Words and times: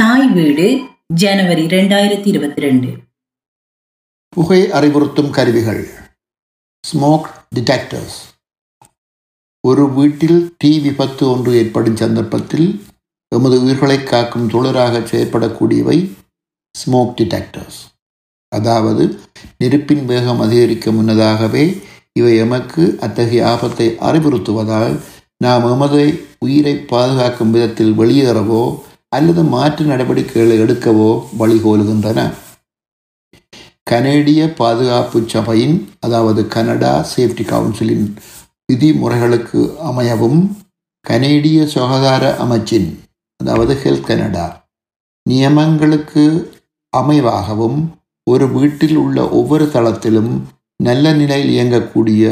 தாய் 0.00 0.28
வீடு 0.28 0.66
ஜனவரி 1.14 1.66
ரெண்டாயிரத்தி 1.66 2.24
இருபத்தி 2.24 2.60
ரெண்டு. 2.60 2.90
புகை 4.28 4.70
அறிவுறுத்தும் 4.72 5.30
கருவிகள். 5.30 5.82
ஸ்மோக் 6.84 7.28
டிடெக்டர்ஸ் 7.54 8.18
ஒரு 9.64 9.84
வீட்டில் 9.88 10.54
தீ 10.56 10.70
விபத்து 10.78 11.30
ஒன்று 11.30 11.52
ஏற்படும் 11.52 11.96
சந்தர்ப்பத்தில் 11.96 12.68
எமது 13.32 13.56
உயிர்களை 13.60 14.02
காக்கும் 14.02 14.48
துளராக 14.48 15.02
செயற்படக்கூடியவை 15.06 15.98
ஸ்மோக் 16.74 17.16
டிடெக்டர்ஸ் 17.16 17.80
அதாவது 18.52 19.04
நெருப்பின் 19.56 20.04
வேகம் 20.06 20.40
அதிகரிக்க 20.40 20.92
முன்னதாகவே 20.92 21.64
இவை 22.12 22.36
எமக்கு 22.36 22.98
அத்தகைய 23.00 23.46
ஆபத்தை 23.46 23.96
அறிவுறுத்துவதால் 24.00 24.94
நாம் 25.36 25.66
எமது 25.72 26.00
உயிரை 26.38 26.74
பாதுகாக்கும் 26.74 27.50
விதத்தில் 27.50 27.92
வெளியேறவோ 27.92 28.62
அல்லது 29.12 29.42
மாற்று 29.44 29.84
நடவடிக்கைகளை 29.84 30.56
எடுக்கவோ 30.60 31.10
வழிகோலுகின்றன 31.38 32.20
கனேடிய 33.86 34.40
பாதுகாப்பு 34.52 35.20
சபையின் 35.26 35.76
அதாவது 36.00 36.40
கனடா 36.48 36.92
சேஃப்டி 37.10 37.44
கவுன்சிலின் 37.44 38.06
விதிமுறைகளுக்கு 38.68 39.60
அமையவும் 39.82 40.40
கனேடிய 41.04 41.58
சுகாதார 41.66 42.24
அமைச்சின் 42.38 42.88
அதாவது 43.40 43.74
ஹெல்த் 43.74 44.08
கனடா 44.08 44.46
நியமங்களுக்கு 45.26 46.24
அமைவாகவும் 46.92 47.78
ஒரு 48.26 48.46
வீட்டில் 48.48 48.96
உள்ள 48.96 49.18
ஒவ்வொரு 49.30 49.66
தளத்திலும் 49.72 50.32
நல்ல 50.80 51.06
நிலையில் 51.12 51.52
இயங்கக்கூடிய 51.52 52.24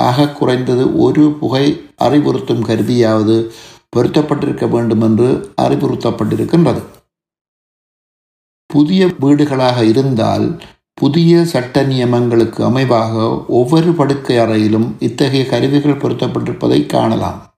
ஆக 0.00 0.26
குறைந்தது 0.30 0.84
ஒரு 0.98 1.24
புகை 1.32 1.64
அறிவுறுத்தும் 2.00 2.62
கருவியாவது 2.62 3.36
பொருத்தப்பட்டிருக்க 3.96 4.68
வேண்டும் 4.68 5.00
என்று 5.00 5.54
அறிவுறுத்தப்பட்டிருக்கின்றது. 5.60 6.82
புதிய 8.66 9.06
வீடுகளாக 9.06 9.88
இருந்தால் 9.88 10.62
புதிய 10.94 11.44
சட்ட 11.44 11.82
நியமங்களுக்கு 11.82 12.60
அமைவாக 12.64 13.46
ஒவ்வொரு 13.46 13.92
படுக்கை 13.92 14.38
அறையிலும் 14.38 14.96
இத்தகைய 14.98 15.46
கருவிகள் 15.46 15.96
பொருத்தப்பட்டிருப்பதை 15.96 16.86
காணலாம். 16.86 17.54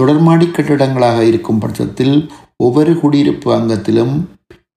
தொடர்மாடி 0.00 0.46
கட்டிடங்களாக 0.46 1.20
இருக்கும் 1.20 1.58
பட்சத்தில் 1.58 2.32
ஒவ்வொரு 2.56 3.00
குடியிருப்பு 3.00 3.54
அங்கத்திலும் 3.54 4.28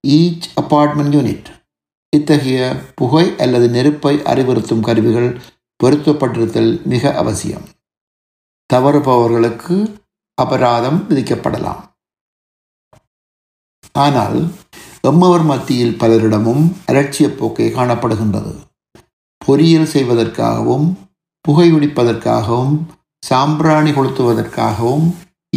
ஈச் 0.08 0.46
அப்பார்ட்மெண்ட் 0.60 1.14
யூனிட் 1.16 1.44
இத்தகைய 2.16 2.76
புகை 2.94 3.36
அல்லது 3.38 3.68
நெருப்பை 3.68 4.16
அறிவுறுத்தும் 4.16 4.80
கருவிகள் 4.80 5.40
பொருத்தப்பட்டிருத்தல் 5.82 6.82
மிக 6.82 7.14
அவசியம். 7.14 7.62
தவறுபவர்களுக்கு 8.72 10.02
அபராதம் 10.42 11.00
விதிக்கப்படலாம். 11.08 11.82
ஆனால் 14.04 14.38
எம்மவர் 15.08 15.44
மத்தியில் 15.48 15.98
பலரிடமும் 16.00 16.62
அலட்சிய 16.90 17.26
போக்கை 17.38 17.66
காணப்படுகின்றது. 17.72 18.52
பொறியியல் 19.42 19.92
செய்வதற்காகவும் 19.94 20.86
புகையுடிப்பதற்காகவும் 21.44 22.74
சாம்பிராணி 23.22 23.90
கொளுத்துவதற்காகவும் 23.90 25.06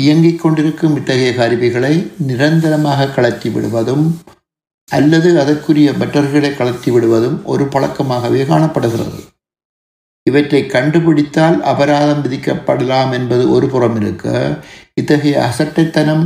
இயங்கிக் 0.02 0.42
கொண்டிருக்கும் 0.42 0.96
இத்தகைய 1.00 1.32
கருவிகளை 1.36 1.94
நிரந்தரமாக 2.28 3.08
கலத்தி 3.16 3.50
விடுவதும் 3.54 4.06
அல்லது 4.90 5.30
அதற்குரிய 5.44 5.90
பட்டர்களை 6.02 6.52
கலத்தி 6.60 6.92
விடுவதும் 6.96 7.38
ஒரு 7.54 7.66
பழக்கமாகவே 7.74 8.42
காணப்படுகிறது. 8.52 9.20
இவற்றை 10.28 10.62
கண்டுபிடித்தால் 10.66 11.58
அபராதம் 11.72 12.24
விதிக்கப்படலாம் 12.24 13.12
என்பது 13.12 13.44
ஒரு 13.52 13.68
புறம் 13.68 13.98
இருக்க 14.02 14.26
இத்தகைய 14.94 15.36
அசட்டைத்தனம் 15.48 16.26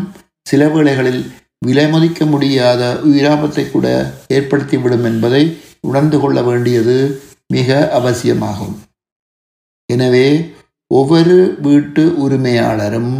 சில 0.50 0.68
வேளைகளில் 0.68 1.22
விலைமதிக்க 1.66 2.26
முடியாத 2.26 2.82
உயிராபத்தை 3.06 3.64
கூட 3.72 3.88
ஏற்படுத்திவிடும் 4.34 5.04
என்பதை 5.04 5.44
உணர்ந்து 5.88 6.18
கொள்ள 6.20 6.40
வேண்டியது 6.42 6.96
மிக 7.48 7.70
அவசியமாகும். 8.00 8.76
எனவே 9.90 10.28
ஒவ்வொரு 10.92 11.36
வீட்டு 11.62 12.04
உரிமையாளரும் 12.24 13.14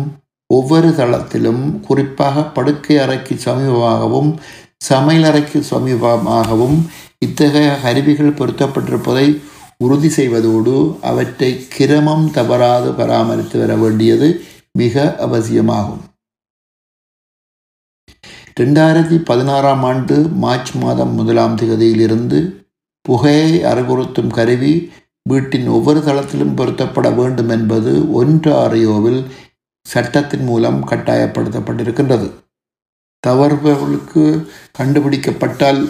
ஒவ்வொரு 0.50 0.90
தளத்திலும் 0.98 1.64
குறிப்பாக 1.80 2.44
படுக்கை 2.56 2.96
அறைக்கு 2.98 3.36
சமீபமாகவும் 3.46 4.32
சமையலறைக்கு 4.90 5.60
சமீபமாகவும் 5.72 6.78
இத்தகைய 7.20 7.70
கருவிகள் 7.84 8.38
பொருத்தப்பட்டிருப்பதை 8.40 9.28
உறுதி 9.84 10.10
செய்வதோடு 10.10 10.76
அவற்றை 11.02 11.52
கிரமம் 11.76 12.26
தவறாது 12.32 12.90
பராமரித்து 12.94 13.60
வர 13.60 13.76
வேண்டியது 13.76 14.28
மிக 14.80 15.06
அவசியமாகும். 15.26 16.02
ரெண்டாயிரத்தி 18.60 19.18
பதினாறாம் 19.30 19.84
ஆண்டு 19.84 20.16
மார்ச் 20.44 20.72
மாதம் 20.84 21.14
முதலாம் 21.14 21.56
திகதியிலிருந்து 21.58 22.40
புகையை 23.06 23.52
அறிவுறுத்தும் 23.72 24.32
கருவி 24.38 24.74
வீட்டின் 25.30 25.68
ஒவ்வொரு 25.68 26.00
தளத்திலும் 26.00 26.56
பொருத்தப்பட 26.60 27.10
வேண்டும் 27.16 27.50
என்பது 27.50 27.92
ஒன்றாரியோவில் 28.20 29.22
சட்டத்தின் 29.86 30.44
மூலம் 30.44 30.80
கட்டாயப்படுத்தப்பட்டிருக்கின்றது. 30.88 32.28
தவறுபவர்களுக்கு 33.28 34.24
கண்டுபிடிக்கப்பட்டால் 34.80 35.82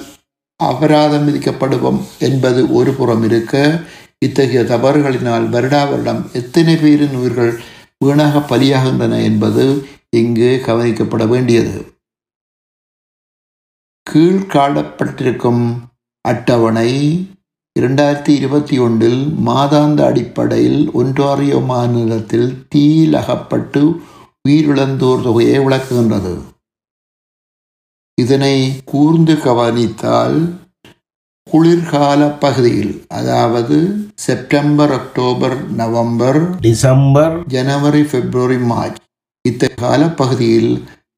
அபராதம் 0.69 1.27
விதிக்கப்படுவோம் 1.27 1.99
என்பது 2.19 2.73
ஒரு 2.73 2.94
புறம் 2.94 3.23
இருக்க 3.23 3.83
இத்தகைய 4.19 4.61
தவறுகளினால் 4.63 5.45
வருடா 5.53 5.81
வருடம் 5.89 6.22
எத்தனை 6.33 6.75
பேரின் 6.75 7.16
உயிர்கள் 7.16 7.53
வீணாக 7.97 8.39
பலியாகின்றன 8.51 9.23
என்பது 9.23 9.66
இங்கு 10.09 10.50
கவனிக்கப்பட 10.66 11.27
வேண்டியது. 11.27 11.75
கீழ்காணப்பட்டிருக்கும் 14.09 15.63
அட்டவணை 16.21 16.89
இரண்டாயிரத்தி 17.79 18.29
இருபத்தி 18.29 18.77
ஒன்றில் 18.79 19.21
மாதாந்த 19.45 20.00
அடிப்படையில் 20.05 20.81
ஒன்றாரியோ 20.94 21.59
மாநிலத்தில் 21.66 22.50
தீயில் 22.69 23.13
அகப்பட்டு 23.13 23.81
உயிரிழந்தோர் 24.50 25.23
தொகையை 25.23 25.59
விளக்குகின்றது. 25.59 26.33
இதனை 28.21 28.55
கூர்ந்து 28.85 29.35
கவனித்தால் 29.37 30.39
குளிர்கால 31.47 32.21
பகுதியில் 32.39 32.93
அதாவது 33.09 33.77
செப்டம்பர் 34.15 34.91
அக்டோபர் 34.91 35.57
நவம்பர் 35.71 36.39
டிசம்பர் 36.59 37.35
ஜனவரி 37.47 38.01
பிப்ரவரி 38.01 38.59
மார்ச் 38.61 38.99
இத்தகைய 39.45 40.07
பகுதியில் 40.15 40.73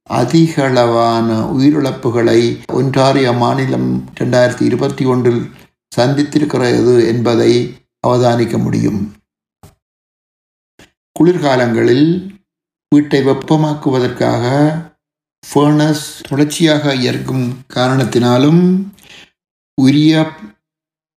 அதிகளவான 0.09 1.27
உயிரிழப்புகளை 1.55 2.39
ஒன்றாரிய 2.73 3.27
மாநிலம் 3.33 3.89
இரண்டாயிரத்தி 4.15 4.61
இருபத்தி 4.61 5.03
ஒன்றில் 5.05 5.41
சந்தித்திருக்கிறது 5.91 6.95
என்பதை 7.07 7.51
அவதானிக்க 8.07 8.57
முடியும். 8.57 9.01
குளிர்காலங்களில் 11.15 12.09
வீட்டை 12.91 13.21
வெப்பமாக்குவதற்காக 13.23 14.45
ஃபர்னஸ் 15.43 16.05
தொடர்ச்சியாக 16.29 16.95
இயக்கும் 16.95 17.45
காரணத்தினாலும் 17.73 18.61
உரிய 19.81 20.31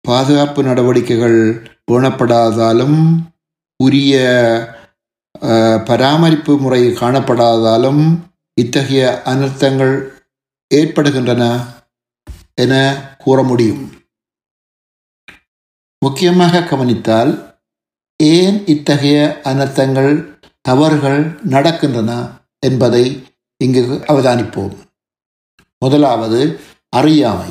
பாதுகாப்பு 0.06 0.63
நடவடிக்கைகள் 0.63 1.39
பேணப்படாதாலும் 1.91 3.00
உரிய 3.79 4.16
பராமரிப்பு 5.85 6.53
முறை 6.57 6.81
காணப்படாதாலும் 6.94 8.03
இத்தகைய 8.62 9.22
அனர்த்தங்கள் 9.25 9.95
ஏற்படுகின்றன 10.72 11.44
என 12.56 12.73
கூற 13.17 13.44
முடியும். 13.44 13.83
முக்கியமாக 16.01 16.62
கவனித்தால் 16.62 17.31
ஏன் 18.19 18.57
இத்தகைய 18.66 19.41
அனர்த்தங்கள் 19.44 20.12
தவறுகள் 20.62 21.22
நடக்கின்றன 21.50 22.12
என்பதை 22.59 23.06
இங்கு 23.63 23.81
அவதானிப்போம். 24.07 24.75
முதலாவது 25.80 26.60
அறியாமை. 26.89 27.50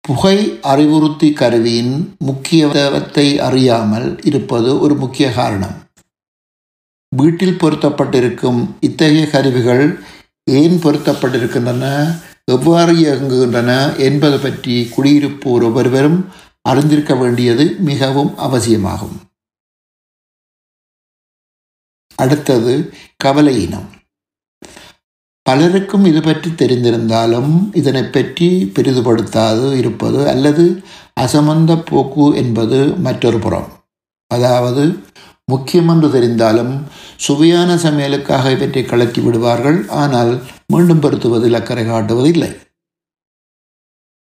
புகை 0.00 0.36
அறிவுறுத்தி 0.62 1.32
கருவியின் 1.32 2.16
முக்கியத்துவத்தை 2.18 3.38
அறியாமல் 3.38 4.08
இருப்பது 4.24 4.80
ஒரு 4.80 4.94
முக்கிய 4.94 5.32
காரணம். 5.32 5.76
வீட்டில் 7.16 7.56
பொருத்தப்பட்டிருக்கும் 7.56 8.60
இத்தகைய 8.80 9.26
கருவிகள் 9.26 10.02
ஏன் 10.50 10.76
பொருத்தப்பட்டிருக்கின்றன? 10.82 11.84
எவ்வாறு 12.44 12.92
இயங்குகின்றன 12.92 13.98
என்பது 13.98 14.38
பற்றி 14.38 14.92
குடியிருப்போர் 14.96 15.64
ஒவ்வொருவரும் 15.64 16.28
அறிந்திருக்க 16.62 17.14
வேண்டியது 17.14 17.76
மிகவும் 17.78 18.36
அவசியமாகும். 18.36 19.16
அடுத்தது 22.14 22.92
கவலையினம் 23.24 23.96
பலருக்கும் 25.46 26.04
இது 26.04 26.20
பற்றி 26.22 26.50
தெரிந்திருந்தாலும் 26.50 27.52
இதனை 27.80 28.02
பற்றி 28.06 28.48
பெரிதுபடுத்தாது 28.76 29.66
இருப்பது 29.72 30.20
அல்லது 30.28 30.64
அசமந்த 31.20 31.72
போக்கு 31.90 32.26
என்பது 32.34 32.78
மற்றொரு 33.06 33.38
புறம். 33.38 33.68
அதாவது 34.30 34.82
முக்கியமென்று 35.52 36.08
தெரிந்தாலும் 36.14 36.72
சுவையான 37.16 37.70
சமையலுக்காக 37.74 38.50
இவற்றை 38.56 38.82
கலக்கி 38.84 39.20
விடுவார்கள் 39.20 39.78
ஆனால் 40.02 40.32
மீண்டும் 40.72 41.02
பொருத்துவதில் 41.04 41.58
அக்கறை 41.60 41.84
காட்டுவதில்லை. 41.86 42.50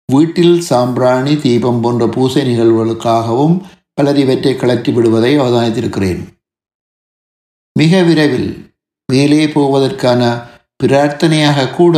வீட்டில் 0.08 0.56
சாம்பிராணி 0.60 1.34
தீபம் 1.36 1.80
போன்ற 1.80 2.06
பூசை 2.08 2.42
நிகழ்வுகளுக்காகவும் 2.50 3.56
பலர் 3.94 4.20
இவற்றை 4.24 4.52
கலற்றி 4.54 4.90
விடுவதை 4.92 5.32
அவதானித்திருக்கிறேன். 5.38 6.22
மிக 7.76 8.02
விரைவில் 8.02 8.48
மேலே 9.12 9.46
போவதற்கான 9.46 10.22
பிரார்த்தனையாக 10.84 11.70
கூட 11.70 11.96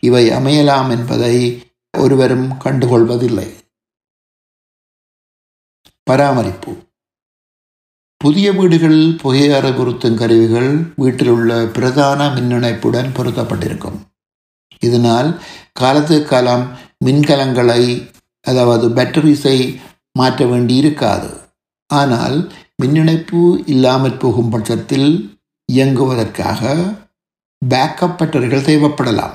இவை 0.00 0.30
அமையலாம் 0.30 0.90
என்பதை 0.90 1.66
ஒருவரும் 1.98 2.48
கண்டுகொள்வதில்லை. 2.64 3.48
பராமரிப்பு. 6.02 6.72
புதிய 8.16 8.52
வீடுகளில் 8.52 9.16
புகை 9.16 9.48
அறிவுறுத்தும் 9.48 10.14
கருவிகள் 10.14 10.70
வீட்டில் 10.96 11.28
உள்ள 11.28 11.66
பிரதான 11.66 12.28
மின்னிணைப்புடன் 12.28 13.10
பொருத்தப்பட்டிருக்கும். 13.16 13.98
இதனால் 14.78 15.40
காலத்துக்கு 15.72 16.28
காலம் 16.28 16.76
மின்கலங்களை 17.04 17.82
அதாவது 18.40 18.88
பேட்டரிஸை 18.88 19.78
மாற்ற 20.12 20.44
வேண்டியிருக்காது. 20.44 21.30
ஆனால் 21.90 22.52
மின்னிணைப்பு 22.82 23.40
இல்லாமல் 23.66 24.16
போகும் 24.16 24.50
பட்சத்தில் 24.50 25.37
இயங்குவதற்காக 25.72 26.62
பேக்கப் 27.68 28.16
பட்டறைகள் 28.18 28.62
தேவைப்படலாம். 28.62 29.32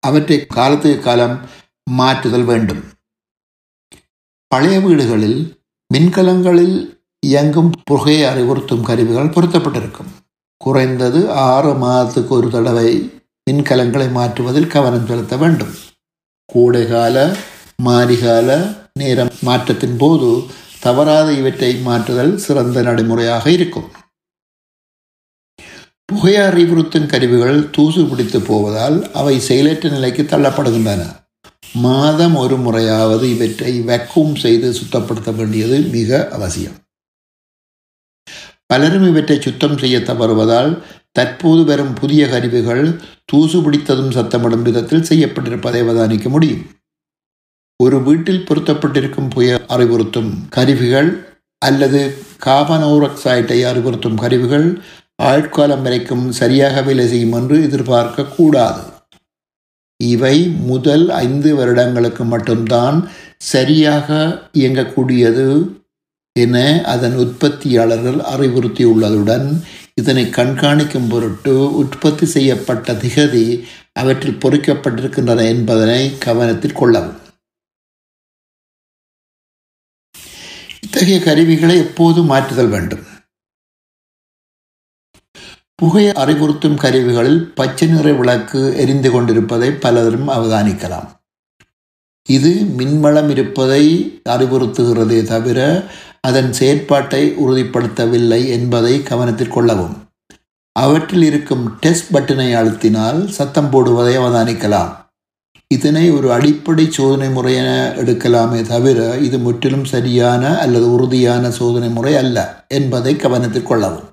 அவற்றை 0.00 0.46
காலத்துக்கு 0.46 1.02
காலம் 1.02 1.48
மாற்றுதல் 1.90 2.44
வேண்டும். 2.44 2.84
பழைய 4.46 4.80
வீடுகளில் 4.80 5.62
மின்கலங்களில் 5.94 6.98
இயங்கும் 7.20 7.72
புகையை 7.84 8.34
அறிவுறுத்தும் 8.34 8.82
கருவிகள் 8.82 9.26
பொருத்தப்பட்டிருக்கும். 9.26 10.10
குறைந்தது 10.56 11.32
ஆறு 11.32 11.74
மாதத்துக்கு 11.74 12.34
ஒரு 12.34 12.50
தடவை 12.50 13.22
மின்கலங்களை 13.50 14.10
மாற்றுவதில் 14.10 14.66
கவனம் 14.66 15.06
செலுத்த 15.06 15.36
வேண்டும். 15.36 15.74
கோடைகால 16.46 17.36
மாரிகால 17.82 18.76
நேரம் 18.94 19.30
மாற்றத்தின் 19.40 19.96
போது 19.96 20.42
தவறாத 20.80 21.32
இவற்றை 21.32 21.76
மாற்றுதல் 21.76 22.36
சிறந்த 22.36 22.82
நடைமுறையாக 22.82 23.50
இருக்கும். 23.50 23.90
புகை 26.08 26.34
அறிவுறுத்தும் 26.36 27.06
கருவிகள் 27.06 27.70
தூசு 27.70 28.06
பிடித்து 28.06 28.40
போவதால் 28.40 29.10
அவை 29.12 29.40
செயலற்ற 29.40 29.88
நிலைக்கு 29.88 30.22
தள்ளப்படுகின்றன. 30.22 31.02
மாதம் 31.72 32.34
ஒரு 32.34 32.56
முறையாவது 32.56 33.30
இவற்றை 33.30 33.80
வெக்கூம் 33.80 34.34
செய்து 34.34 34.68
சுத்தப்படுத்த 34.72 35.34
வேண்டியது 35.34 35.80
மிக 35.80 36.28
அவசியம். 36.28 36.76
பலரும் 38.66 39.08
இவற்றை 39.08 39.40
சுத்தம் 39.40 39.78
செய்ய 39.78 39.98
தவறுவதால் 39.98 40.82
தற்போது 41.12 41.64
வரும் 41.64 41.94
புதிய 41.94 42.28
கருவிகள் 42.28 42.84
தூசு 43.24 43.58
பிடித்ததும் 43.62 44.10
சத்தமிடும் 44.10 44.62
விதத்தில் 44.62 45.02
செய்யப்பட்டிருப்பதை 45.02 45.80
அவதானிக்க 45.82 46.28
முடியும். 46.28 46.64
ஒரு 47.76 48.02
வீட்டில் 48.02 48.44
பொருத்தப்பட்டிருக்கும் 48.48 49.30
புய 49.30 49.64
அறிவுறுத்தும் 49.68 50.32
கருவிகள் 50.48 51.10
அல்லது 51.58 52.00
காபனோரக்சைட்டை 52.44 53.58
அறிவுறுத்தும் 53.70 54.14
கருவிகள் 54.14 54.82
ஆட்காலம் 55.18 55.82
வரைக்கும் 55.82 56.32
சரியாக 56.32 56.82
வேலை 56.82 57.06
செய்யும் 57.08 57.32
என்று 57.32 57.56
எதிர்பார்க்கக்கூடாது 57.62 58.82
இவை 60.00 60.36
முதல் 60.70 61.08
ஐந்து 61.26 61.54
வருடங்களுக்கு 61.54 62.24
மட்டும்தான் 62.24 62.96
சரியாக 63.38 64.16
இயங்கக்கூடியது 64.52 65.46
என 66.36 66.82
அதன் 66.84 67.14
உற்பத்தியாளர்கள் 67.14 68.18
அறிவுறுத்தியுள்ளதுடன் 68.32 69.48
இதனை 69.94 70.24
கண்காணிக்கும் 70.30 71.08
பொருட்டு 71.08 71.54
உற்பத்தி 71.72 72.26
செய்யப்பட்ட 72.26 72.92
திகதி 72.92 73.46
அவற்றில் 73.92 74.40
பொறிக்கப்பட்டிருக்கின்றன 74.44 75.44
என்பதனை 75.44 76.18
கவனத்தில் 76.18 76.78
கொள்ளவும். 76.80 77.20
இத்தகைய 80.82 81.18
கருவிகளை 81.20 81.76
எப்போதும் 81.78 82.30
மாற்றுதல் 82.32 82.68
வேண்டும். 82.68 83.04
புகை 85.84 86.04
அறிவுறுத்தும் 86.22 86.76
கருவிகளில் 86.82 87.40
பச்சை 87.54 87.86
நிற 87.88 88.12
விளக்கு 88.12 88.76
எரிந்து 88.76 89.10
கொண்டிருப்பதை 89.10 89.70
பலரும் 89.70 90.28
அவதானிக்கலாம். 90.28 91.08
இது 92.28 92.50
மின்வளம் 92.78 93.28
இருப்பதை 93.30 93.82
அறிவுறுத்துகிறதே 94.28 95.22
தவிர 95.22 95.58
அதன் 96.20 96.52
செயற்பாட்டை 96.52 97.20
உறுதிப்படுத்தவில்லை 97.44 98.48
என்பதை 98.48 99.02
கவனத்தில் 99.02 99.52
கொள்ளவும். 99.56 99.96
அவற்றில் 100.72 101.22
இருக்கும் 101.22 101.66
டெஸ்ட் 101.80 102.08
பட்டனை 102.14 102.48
அழுத்தினால் 102.60 103.20
சத்தம் 103.26 103.70
போடுவதை 103.70 104.14
அவதானிக்கலாம். 104.22 104.92
இதனை 105.68 106.06
ஒரு 106.10 106.32
அடிப்படை 106.32 106.88
சோதனை 106.90 107.28
முறையென 107.28 107.70
எடுக்கலாமே 108.00 108.62
தவிர 108.72 109.18
இது 109.28 109.38
முற்றிலும் 109.38 109.84
சரியான 109.84 110.58
அல்லது 110.58 110.88
உறுதியான 110.92 111.50
சோதனை 111.50 111.88
முறை 111.88 112.16
அல்ல 112.16 112.66
என்பதை 112.68 113.16
கவனத்தில் 113.16 113.70
கொள்ளவும். 113.72 114.08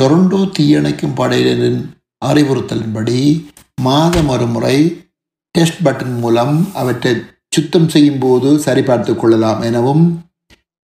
டொரண்டோ 0.00 0.50
தீயணைக்கும் 0.58 1.16
படையினரின் 1.16 1.80
அறிவுறுத்தலின்படி 2.24 3.46
மாதம் 3.80 4.28
ஒரு 4.28 4.46
முறை 4.46 5.04
டெஸ்ட் 5.50 5.80
பட்டன் 5.84 6.18
மூலம் 6.18 6.68
அவற்றை 6.74 7.20
சுத்தம் 7.48 7.88
செய்யும் 7.88 8.18
போது 8.18 8.50
சரிபார்த்து 8.56 9.14
கொள்ளலாம் 9.14 9.60
எனவும் 9.60 10.24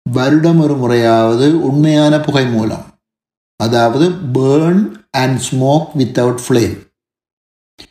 வருடம் 0.09 0.59
ஒரு 0.59 0.75
முறையாவது 0.75 1.61
உண்மையான 1.61 2.19
புகை 2.19 2.45
மூலம் 2.45 2.85
அதாவது 3.55 4.09
burn 4.33 4.91
and 5.11 5.39
smoke 5.39 5.87
without 5.97 6.43
flame 6.47 6.75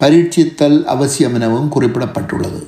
பரீட்சித்தல் 0.05 0.85
அவசியம் 0.85 1.35
எனவும் 1.35 1.73
குறிப்பிடப்பட்டுள்ளது. 1.73 2.61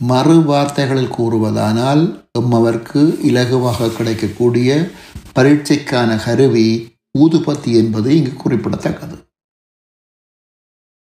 மறு 0.00 0.44
வார்த்தைகளில் 0.44 1.14
கூறுவதானால் 1.18 2.20
எம்மவர்க்கு 2.38 3.02
இலகுவாக 3.22 3.88
கிடைக்கக்கூடிய 3.88 4.88
பரீட்சைக்கான 5.34 6.24
கருவி 6.24 6.93
ஊதுபத்தி 7.18 7.70
என்பது 7.80 8.08
இங்கு 8.16 8.32
குறிப்பிடத்தக்கது. 8.34 9.16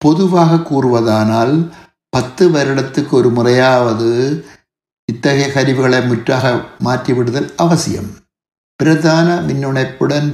பொதுவாக 0.02 0.62
கூறுவதானால் 0.70 1.56
பத்து 2.16 2.44
வருடத்துக்கு 2.50 3.14
ஒரு 3.20 3.30
முறையாவது 3.30 4.12
இத்தகைய 5.10 5.48
கருவிகளை 5.52 6.00
முற்றாக 6.06 6.46
மாற்றிவிடுதல் 6.86 7.50
அவசியம். 7.64 8.10
பிரதான 8.80 9.28
மின்னுணைப்புடன் 9.48 10.28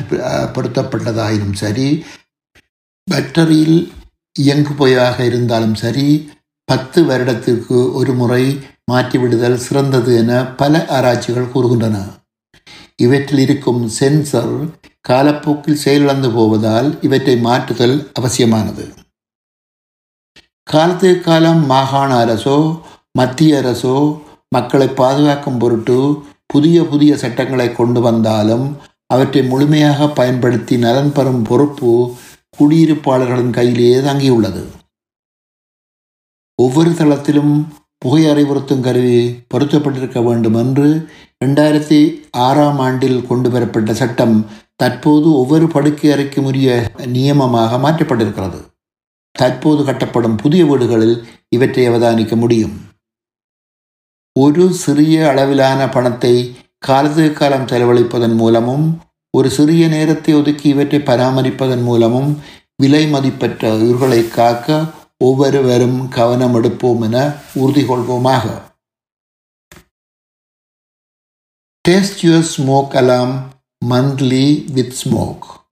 பொருத்தப்பட்டதாயினும் 0.56 1.57
சரி 1.62 1.88
பேட்டரியில் 3.07 3.80
இயங்குபொயாக 4.36 5.18
இருந்தாலும் 5.30 5.75
சரி 5.83 6.07
பத்து 6.71 6.99
வருடத்திற்கு 7.06 7.78
ஒரு 7.99 8.14
முறை 8.21 8.44
மாற்றிவிடுதல் 8.92 9.64
சிறந்தது 9.66 10.11
என 10.21 10.31
பல 10.61 10.83
ஆராய்ச்சிகள் 10.97 11.52
கூறுகின்றன. 11.54 11.97
இவற்றில் 13.04 13.42
இருக்கும் 13.45 13.81
சென்சர் 13.99 14.56
காலப்போக்கில் 15.07 15.81
செயலிழந்து 15.83 16.30
போவதால் 16.31 16.90
இவற்றை 17.02 17.36
மாற்றுதல் 17.38 17.95
அவசியமானது. 18.14 18.86
காலத்துக்கு 20.64 21.22
காலம் 21.22 21.66
மாகாண 21.66 22.12
அரசோ 22.26 22.57
மத்திய 23.12 23.62
அரசோ 23.62 24.22
மக்களை 24.50 24.88
பாதுகாக்கும் 24.88 25.57
பொருட்டு 25.57 25.98
புதிய 26.45 26.83
புதிய 26.83 27.18
சட்டங்களை 27.18 27.72
கொண்டு 27.72 28.02
வந்தாலும் 28.02 28.66
அவற்றை 29.06 29.44
முழுமையாக 29.44 30.07
பயன்படுத்தி 30.10 30.78
நலன் 30.78 31.12
பெறும் 31.12 31.44
பொறுப்பு 31.44 31.92
குடியிருப்பாளர்களின் 32.57 33.50
கையிலேயே 33.50 33.98
தங்கியுள்ளது. 33.98 34.64
ஒவ்வொரு 36.56 36.90
தளத்திலும் 36.90 37.54
புகை 37.98 38.24
அறிவுறுத்தும் 38.26 38.80
கருவி 38.80 39.19
பொருத்தப்பட்டிருக்க 39.54 40.24
வேண்டும் 40.24 40.54
என்று 40.54 40.88
இரண்டாயிரத்தி 41.45 42.00
ஆறாம் 42.31 42.80
ஆண்டில் 42.80 43.28
கொண்டு 43.28 43.50
வரப்பட்ட 43.50 43.94
சட்டம் 43.94 44.45
தற்போது 44.75 45.33
ஒவ்வொரு 45.33 45.68
படுக்கை 45.68 46.11
அறைக்கும் 46.11 46.45
உரிய 46.45 46.92
நியமமாக 46.97 47.77
மாற்றப்பட்டிருக்கிறது. 47.85 48.59
தற்போது 49.31 49.83
கட்டப்படும் 49.83 50.37
புதிய 50.37 50.65
வீடுகளில் 50.65 51.27
இவற்றை 51.49 51.89
அவதானிக்க 51.89 52.35
முடியும். 52.35 52.81
ஒரு 54.39 54.73
சிறிய 54.73 55.30
அளவிலான 55.30 55.89
பணத்தை 55.89 56.56
காலத்துக்கு 56.80 57.33
காலம் 57.33 57.65
செலவழிப்பதன் 57.65 58.35
மூலமும் 58.35 59.01
ஒரு 59.37 59.49
சிறிய 59.49 59.87
நேரத்தை 59.87 60.33
ஒதுக்கி 60.33 60.69
இவற்றை 60.69 60.99
பராமரிப்பதன் 60.99 61.83
மூலமும் 61.83 62.39
விலை 62.75 63.07
மதிப்பற்ற 63.07 63.73
உயிர்களை 63.75 64.27
காக்க 64.27 64.85
ஒவ்வொருவரும் 65.18 66.09
கவனம் 66.09 66.56
எடுப்போம் 66.56 67.01
என 67.01 67.33
உறுதி 67.53 67.83
கொள்வோமாக. 67.83 68.71
Test 71.87 72.21
your 72.21 72.44
smoke 72.44 72.95
alarm 72.95 73.51
monthly 73.82 74.67
with 74.75 74.93
smoke. 74.94 75.65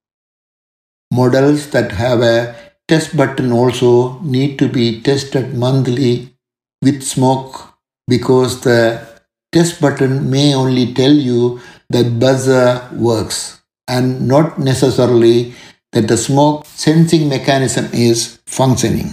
Models 1.11 1.71
that 1.71 1.93
have 1.93 2.21
a 2.21 2.55
test 2.89 3.17
button 3.17 3.53
also 3.53 4.21
need 4.21 4.59
to 4.59 4.69
be 4.69 5.01
tested 5.01 5.55
monthly 5.55 6.37
with 6.83 7.03
smoke 7.03 7.75
because 8.09 8.61
the 8.61 9.07
test 9.53 9.81
button 9.81 10.31
may 10.31 10.55
only 10.55 10.95
tell 10.95 11.13
you 11.13 11.61
that 11.91 12.19
buzzer 12.19 12.89
works 12.93 13.61
and 13.89 14.27
not 14.29 14.59
necessarily 14.59 15.55
that 15.93 16.09
the 16.09 16.17
smoke 16.17 16.65
sensing 16.67 17.29
mechanism 17.29 17.87
is 17.93 18.19
functioning. 18.47 19.11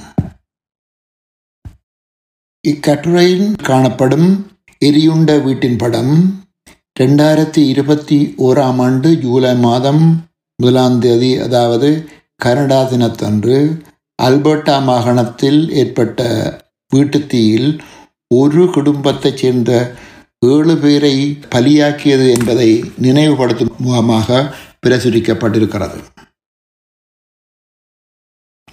இக்கட்டுரையில் 2.64 3.48
காணப்படும் 3.68 4.28
எரியுண்ட 4.88 5.32
வீட்டின் 5.44 5.78
படம் 5.78 6.14
ரெண்டாயிரத்தி 6.99 7.61
இருபத்தி 7.73 8.17
ஓராம் 8.39 8.81
ஆண்டு 8.81 9.19
ஜூலை 9.19 9.57
மாதம் 9.57 10.25
முதலாம் 10.63 10.99
தேதி 10.99 11.39
அதாவது 11.39 12.09
கனடா 12.37 12.81
தினத்தன்று 12.83 13.59
அல்பர்டா 14.23 14.83
மாகாணத்தில் 14.83 15.71
ஏற்பட்ட 15.71 16.27
வீட்டுத்தீயில் 16.97 17.81
ஒரு 18.35 18.71
குடும்பத்தைச் 18.71 19.37
சேர்ந்த 19.37 19.97
ஏழு 20.47 20.77
பேரை 20.77 21.15
பலியாக்கியது 21.55 22.27
என்பதை 22.39 22.71
நினைவுபடுத்தும் 23.03 23.73
முகமாக 23.79 24.55
பிரசுரிக்கப்பட்டிருக்கிறது. 24.87 26.01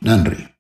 நன்றி. 0.01 0.55